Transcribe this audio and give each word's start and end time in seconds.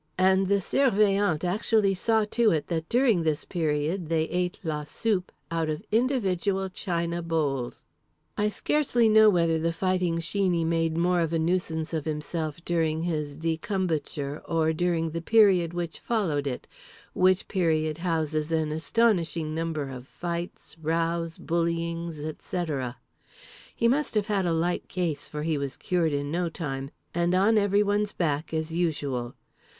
And 0.17 0.47
the 0.47 0.59
Surveillant 0.59 1.43
actually 1.43 1.93
saw 1.93 2.25
to 2.31 2.49
it 2.49 2.69
that 2.69 2.89
during 2.89 3.21
this 3.21 3.45
period 3.45 4.09
they 4.09 4.23
ate 4.29 4.59
la 4.63 4.83
soupe 4.83 5.31
out 5.51 5.69
of 5.69 5.83
individual 5.91 6.69
china 6.69 7.21
bowls. 7.21 7.85
I 8.35 8.49
scarcely 8.49 9.07
know 9.07 9.29
whether 9.29 9.59
The 9.59 9.71
Fighting 9.71 10.17
Sheeney 10.17 10.65
made 10.65 10.97
more 10.97 11.19
of 11.19 11.33
a 11.33 11.37
nuisance 11.37 11.93
of 11.93 12.05
himself 12.05 12.65
during 12.65 13.03
his 13.03 13.37
decumbiture 13.37 14.41
or 14.45 14.73
during 14.73 15.11
the 15.11 15.21
period 15.21 15.71
which 15.71 15.99
followed 15.99 16.47
it—which 16.47 17.47
period 17.47 17.99
houses 17.99 18.51
an 18.51 18.71
astonishing 18.71 19.53
number 19.53 19.89
of 19.91 20.07
fights, 20.07 20.75
rows, 20.81 21.37
bullyings, 21.37 22.17
etc. 22.17 22.97
He 23.75 23.87
must 23.87 24.15
have 24.15 24.25
had 24.25 24.47
a 24.47 24.51
light 24.51 24.87
case 24.87 25.27
for 25.27 25.43
he 25.43 25.59
was 25.59 25.77
cured 25.77 26.11
in 26.11 26.31
no 26.31 26.49
time, 26.49 26.89
and 27.13 27.35
on 27.35 27.55
everyone's 27.59 28.13
back 28.13 28.51
as 28.51 28.71
usual. 28.71 29.35